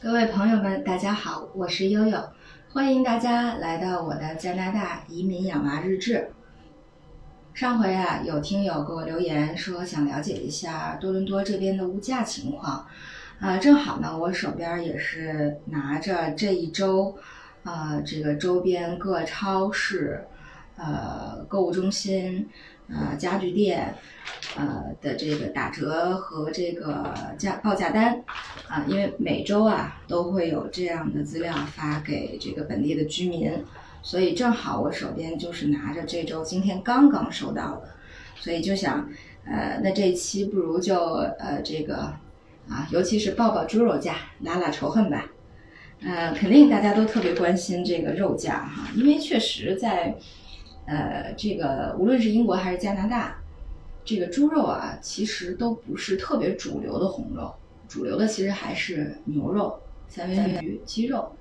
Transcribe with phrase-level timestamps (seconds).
[0.00, 2.18] 各位朋友们，大家好，我是悠悠，
[2.72, 6.32] 欢迎大家来到我的加拿大移民养娃日志。
[7.54, 12.86] 上回啊，有听友给我留言说想了解一下多伦多这边的物价情况，
[13.40, 17.16] 啊，正好呢，我手边也是拿着这一周，
[17.64, 20.24] 呃，这个周边各超市、
[20.76, 22.48] 呃购物中心、
[22.92, 23.94] 呃家具店。
[24.56, 28.22] 呃的这个打折和这个价报价单
[28.68, 33.50] 啊，因为每周啊都会有这样的资料发给这个本地的居民，
[34.02, 37.88] 所以正好我手边就是拿着这周今天刚刚收到的，
[38.36, 39.08] 所以就想
[39.46, 40.98] 呃，那这一期不如就
[41.38, 42.12] 呃这个
[42.68, 45.26] 啊，尤其是报报猪肉价，拉拉仇恨吧。
[46.04, 50.16] 呃，肯定大家都特别关心这个肉价哈，因为确实在
[50.86, 53.38] 呃这个无论是英国还是加拿大。
[54.04, 57.54] 这个猪肉啊，其实都不是特别主流的红肉，
[57.86, 61.32] 主流的其实还是牛肉、三文鱼、鸡肉，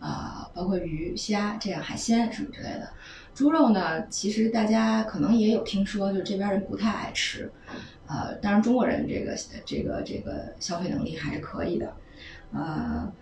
[0.00, 2.90] 啊，包括鱼虾这样海鲜什么之类的。
[3.32, 7.48] 猪肉呢，其实大家可能也有听说，就这边人不太爱吃，
[8.08, 11.94] 呃，当然中国人这个这个这个消费能力还是可以的，
[12.52, 13.12] 呃。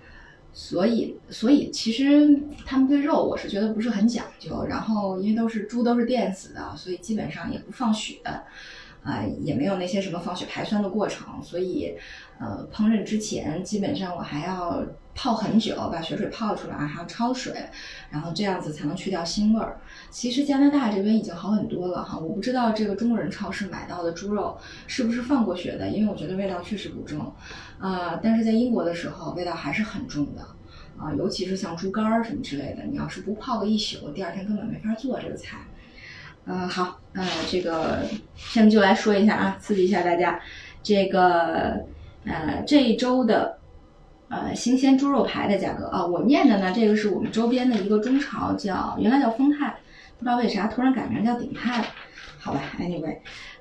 [0.61, 4.65] 所以，所以其实他们对肉，我是觉得不是很讲究。
[4.65, 8.17] 然后，因为都是猪都是电死的，所以基本上也不放血，
[9.03, 11.43] 啊，也没有那些什么放血排酸的过程。
[11.43, 11.95] 所以，
[12.39, 17.53] 呃，烹饪之前基本上我还要泡很久，把血水泡出来，还要焯水，
[18.11, 19.81] 然后这样子才能去掉腥味儿。
[20.11, 27.33] 其实加拿大这边已经好很多了哈，我不知道这个中国人超市买到的猪肉是不是放过血的，因为我觉得味道确实不重。
[27.79, 30.43] 啊，但是在英国的时候味道还是很重的，
[30.99, 35.59] 啊，尤其是像猪肝儿什么之类的，你要是不泡个一宿，第二天根本没法做这个菜。
[36.51, 37.99] 嗯，好，呃，这个
[38.35, 40.41] 下面就来说一下啊，刺激一下大家，
[40.83, 41.85] 这个
[42.25, 43.59] 呃这一周的
[44.31, 49.77] 呃新鲜猪肉排的价格啊，我念的呢，这个是我们周边的一个中超，叫原来叫丰泰，
[50.19, 51.87] 不知道为啥突然改名叫鼎泰了。
[52.41, 53.19] 好吧，Anyway，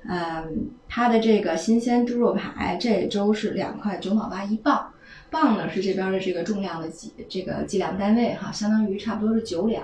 [0.08, 4.90] 嗯，它的这个新鲜猪肉排这周是两块九毛八一磅，
[5.30, 9.82] 磅呢是这边的这个重量的计这个计量单位哈，相当于差不多是九两。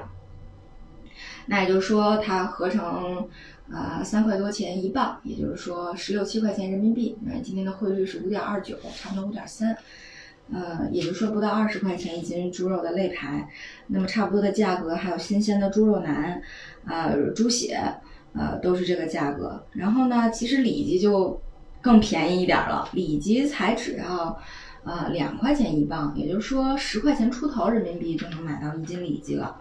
[1.47, 3.29] 那也就是说它合成
[3.71, 7.17] 呃三块多钱一磅，也就是说十六七块钱人民币。
[7.23, 9.77] 那今天的汇率是五点二九，差不多五点三，
[10.53, 13.49] 呃，也就是说不到二十块钱一斤猪肉的肋排。
[13.87, 16.41] 那么差不多的价格还有新鲜的猪肉腩，
[16.87, 17.81] 呃，猪血。
[18.37, 19.65] 呃，都是这个价格。
[19.71, 21.41] 然后呢，其实里脊就
[21.81, 24.37] 更便宜一点了，里脊才只要
[24.83, 29.57] 呃两块钱一磅，也就是说十块钱出头人民币就能买到一斤里脊了。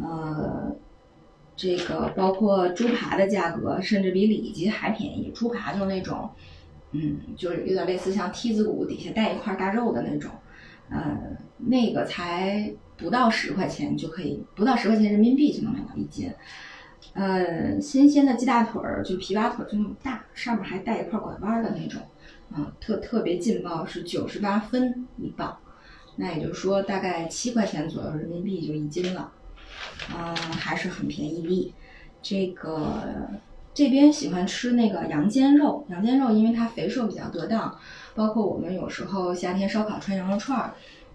[0.00, 0.72] 呃，
[1.56, 5.30] 这个包括猪扒的价格，甚至比里脊还便宜。
[5.34, 6.30] 猪扒就是那种，
[6.92, 10.30] 嗯，就是有点类似像梯子骨底下带一块大肉的那种，
[10.90, 16.32] 呃，那个才不到十块钱就可以，不到十块钱人民币就能买到一斤。
[17.12, 22.02] 呃，新鲜的鸡大腿儿，就琵琶腿，就那么大，上面还带一块拐弯的那种，
[22.50, 25.56] 啊，特特别劲爆，是九十八分一磅，
[26.16, 29.30] 那也就是说大概七块钱左右人民币就一斤了，
[30.16, 31.74] 嗯，还是很便宜的。
[32.22, 33.02] 这个
[33.72, 37.78] 这边喜欢吃那个羊肩肉，羊肩肉因为它肥瘦比较得当，
[38.14, 40.74] 包括我们有时候夏天烧烤串羊肉串儿。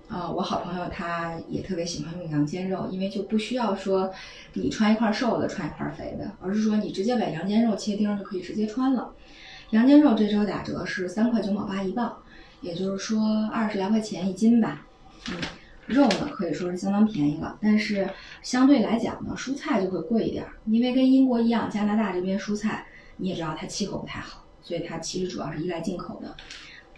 [0.10, 4.12] 啊，我好朋友他也特别喜欢用羊肩肉，因为就不需要说
[4.54, 9.14] 你穿一块瘦的，穿一块肥的，而是说你直接把羊肩肉切丁就可以直接穿了。
[9.70, 12.18] 羊肩肉这周打折是三块九毛八一磅，
[12.62, 14.88] 也就是说二十来块钱一斤吧。
[15.30, 15.38] 嗯，
[15.90, 18.10] 肉呢可以说是相当便宜了，但是
[18.42, 22.86] 相对来讲呢，蔬菜就会贵一点，因为跟英国一样，加拿大这边蔬菜
[23.18, 26.36] 你也知道它气候不太好，所以它其实主要是依赖进口的。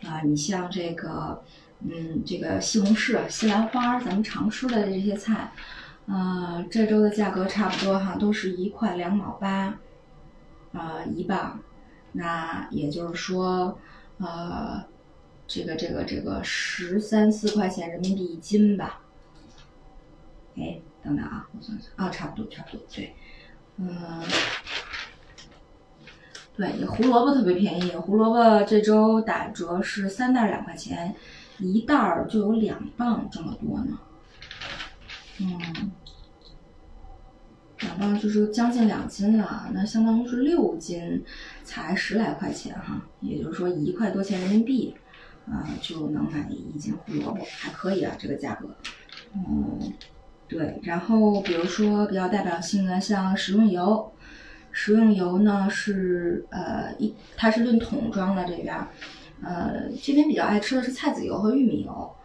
[0.07, 1.43] 啊，你像这个。
[1.83, 5.51] 嗯，这个西红柿、西兰花，咱们常吃的这些菜，
[6.05, 9.79] 呃，这周的价格差不多哈，都是一块两毛八，
[10.73, 11.59] 呃，一磅。
[12.11, 13.79] 那也就是说，
[14.19, 14.85] 呃，
[15.53, 19.01] 这个这个这个十三四块钱人民币一斤吧。
[20.55, 23.13] 哎，等等啊，我算算啊，差不多差不多，对，
[23.77, 24.23] 嗯，
[26.55, 31.13] 对，胡萝卜特别便宜，胡萝卜这周打折是三袋两块钱。
[31.59, 33.99] 一袋儿就有两磅这么多呢，
[35.39, 35.91] 嗯，
[37.81, 41.23] 两磅就是将近两斤了，那相当于是六斤，
[41.63, 44.95] 才十来块钱哈，也就是说一块多钱人民币，
[45.47, 48.69] 啊就能买一斤胡萝卜，还可以啊这个价格，
[49.33, 49.93] 嗯，
[50.47, 54.11] 对，然后比如说比较代表性的像食用油，
[54.71, 58.75] 食用油呢是呃一，它是论桶装的这边。
[59.43, 62.15] 呃，这边比较爱吃的是菜籽油和玉米油，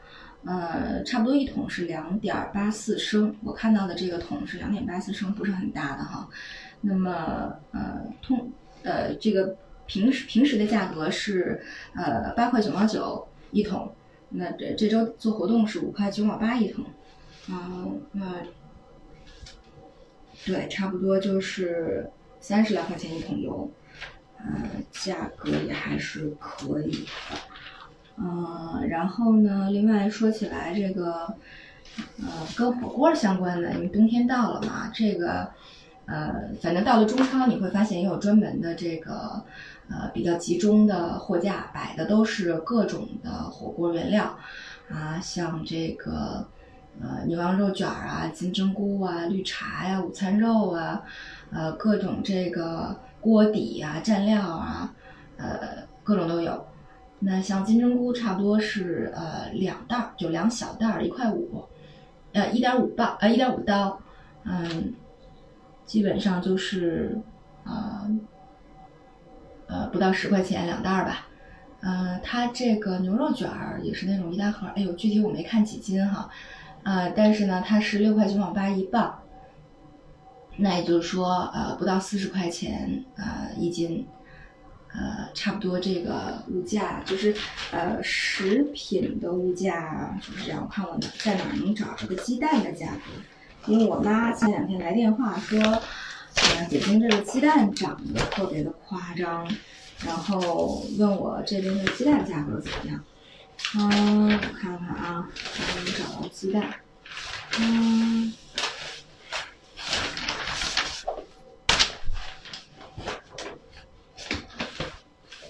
[0.44, 6.28] 呃，差不多一桶是两点八四升，我看到的这个桶是两点八四升，不是很大的哈。
[6.82, 8.52] 那么呃，通
[8.82, 9.56] 呃这个
[9.87, 11.62] 平时平时的价格是
[11.94, 13.93] 呃八块九毛九一桶，
[14.31, 16.85] 那这这周做活动是五块九毛八一桶，
[17.49, 18.43] 嗯，那
[20.44, 22.11] 对，差不多就是
[22.41, 23.71] 三十来块钱一桶油，
[24.38, 24.44] 呃，
[24.91, 27.38] 价格也还是可以的。
[28.19, 29.69] 嗯，然后呢？
[29.71, 31.35] 另外说起来，这个
[32.19, 35.50] 呃，跟火锅相关的，因为冬天到了嘛，这个
[36.06, 39.44] 呃，反正到了中超，你会发现也有专门的这个
[39.88, 44.37] 呃比较集中的货架，摆的都是各种的火锅原料
[44.88, 46.47] 啊，像这个
[47.00, 51.03] 呃牛羊肉卷啊、金针菇啊、绿茶呀、午餐肉啊，
[51.50, 54.94] 呃各种这个锅底啊、蘸料啊，
[55.37, 56.67] 呃各种都有。
[57.19, 61.65] 那像金针菇差不多是呃两袋儿，就两小袋儿，一块五，
[62.33, 63.99] 呃一点五磅，呃一点五刀，
[64.44, 64.94] 嗯，
[65.87, 67.19] 基本上就是
[67.65, 68.06] 呃
[69.66, 71.26] 呃不到十块钱两袋儿吧，
[71.80, 76.28] 呃它这个牛肉卷儿也是那种一大盒，哎呦具体我没看几斤哈，
[76.84, 79.22] 呃但是呢它是六块九毛八一磅，
[80.56, 84.06] 那也就是说呃不到四十块钱呃一斤。
[84.98, 87.34] 呃，差不多这个物价就是，
[87.70, 90.62] 呃，食品的物价就是这样。
[90.62, 93.70] 我看我在哪能找这个鸡蛋的价格？
[93.70, 95.60] 因为我妈前两天来电话说，
[96.37, 99.49] 呃，北京这个鸡蛋涨得特别的夸张，
[100.05, 103.05] 然后问我这边的鸡蛋价格怎么样。
[103.79, 105.29] 嗯，我看看啊，
[105.59, 106.75] 能不能找到鸡蛋？
[107.59, 108.33] 嗯。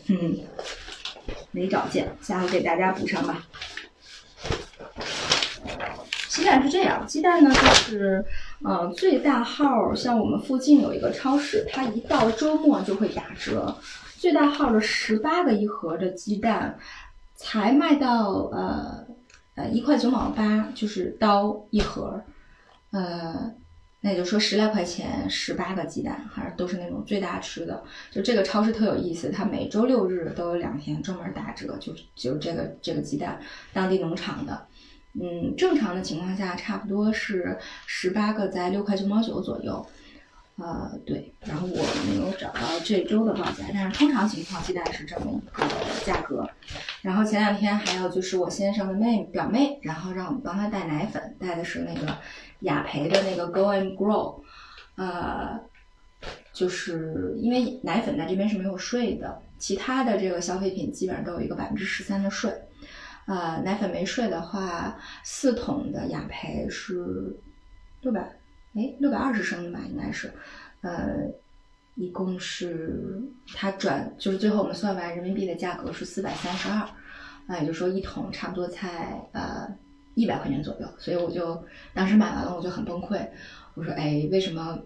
[0.08, 0.38] 嗯，
[1.50, 3.44] 没找见，下回给大家补上吧。
[6.28, 8.24] 鸡蛋是这样，鸡蛋呢就是，
[8.62, 13.76] 呃，最大号像我们附近有一个超市，它一到周末就会打折，
[14.16, 16.78] 最大号的十八个一盒的鸡蛋，
[17.34, 19.06] 才卖到呃
[19.54, 22.22] 呃一块九毛八，就是刀一盒，
[22.90, 23.52] 呃。
[24.02, 27.82] 那也就说十来块钱，十八个鸡蛋，还是都是那种最大吃的。
[28.12, 33.40] 就这个超市特有意思，它每周六日都有两天专门打折，就就这个这个鸡蛋，
[33.72, 34.64] 当地农场的。
[35.20, 39.86] 嗯，正常的情况下，差不多是十八个在六块九毛九左右。
[40.56, 41.34] 呃，对。
[41.44, 45.66] 然后我没有找到这周的报价，但是通常情况鸡蛋是这么一个
[46.04, 46.48] 价格。
[47.02, 52.16] 然后前两天还有就是我先生的妹表妹，然后让我们帮她带奶粉，带的是那个。
[52.60, 54.40] 雅培的那个 Go and Grow，
[54.96, 55.60] 呃，
[56.54, 62.50] 就是因为奶粉在这边是没有税的，其他的这个消费品基本上都有一个百分之十三的税，
[63.26, 67.36] 呃，奶粉没税的话，四桶的雅培是
[68.00, 68.20] 六百，
[68.74, 70.32] 哎，六百二十升的吧，应该是，
[70.80, 71.28] 呃，
[71.94, 73.22] 一共是
[73.54, 76.88] 它转就是最后我们算完人民币的价格是四百三十二，
[77.46, 79.76] 那也就是说一桶差不多才呃。
[80.18, 81.62] 一百块钱左右，所以我就
[81.92, 83.20] 当时买完了，我就很崩溃。
[83.74, 84.78] 我说：“哎，为什么？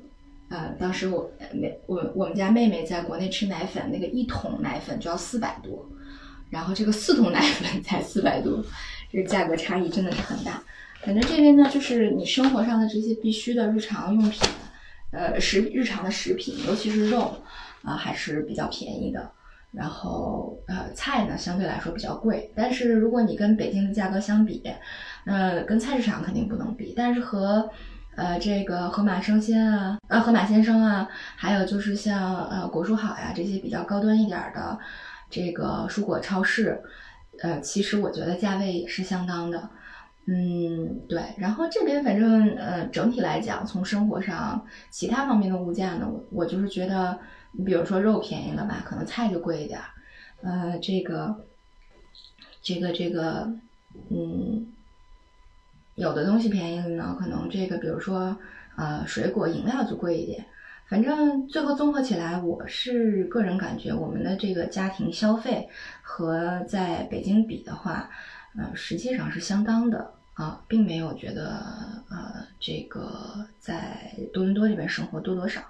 [0.48, 5.88] 呃，当时我妹我我们家妹妹在国内吃奶粉，那个一桶奶粉就要四百多，
[6.50, 8.62] 然后这个四桶奶粉才四百多，
[9.11, 10.62] 这个价格差异真的是很大。
[11.02, 14.42] 反正这边呢，就是你生活上的这些必须的日常用品，
[15.12, 17.40] 呃，食日常的食品，尤其是肉
[17.83, 19.30] 啊，还是比较便宜的。
[19.73, 24.62] 然后呃，菜呢相对来说比较贵，但是如果你跟北京的价格相比。”
[25.26, 27.71] 呃，跟菜市场肯定不能比，但是和，
[28.20, 34.78] 呃，这个盒马生鲜啊，呃，盒马鲜生啊，还有就是像呃果蔬好呀这些比较高端一点的
[35.30, 36.82] 这个蔬果超市，
[37.40, 39.70] 呃，其实我觉得价位也是相当的，
[40.26, 41.22] 嗯，对。
[41.38, 47.18] 然后这边反正呃整体来讲，从生活上其他方面的物价呢，我我就是觉得，
[47.52, 49.80] 你比如说肉便宜了吧，可能菜就贵一点，
[50.42, 51.46] 呃，这个，
[52.60, 53.50] 这个这个，
[54.10, 54.66] 嗯。
[56.00, 58.35] 有的东西便宜呢，可能这个比如说，
[58.75, 60.47] 呃，水果、饮料就贵一点。
[60.87, 65.69] 反正最后综合起来，我是个人感觉，我们的这个家庭消费
[66.00, 68.09] 和在北京比的话，
[68.57, 71.62] 呃，实际上是相当的啊，并没有觉得
[72.09, 75.61] 呃，这个在多伦多这边生活多多少。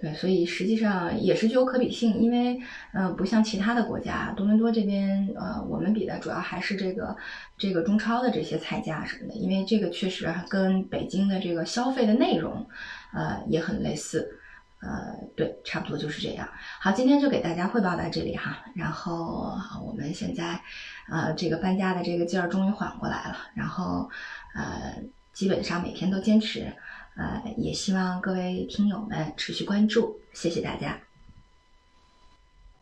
[0.00, 2.60] 对，所以实际上也是具有可比性，因为
[2.92, 7.16] 呃，不像其他的国家，多伦多这边呃，我们比的主要还是这个
[7.56, 12.68] 这个中超的这些菜价什么的，因为这个确实跟北京的这个消费的内容，
[13.14, 14.38] 呃，也很类似。
[14.78, 16.46] 呃，对，差不多就是这样。
[16.80, 18.58] 好，今天就给大家汇报到这里哈。
[18.74, 20.60] 然后我们现在，
[21.08, 23.38] 呃，这个搬家的这个劲儿终于缓过来了。
[23.54, 24.08] 然后，
[24.54, 26.70] 呃，基本上每天都坚持，
[27.16, 31.05] 呃也希望各位听友们持续关注谢谢大家。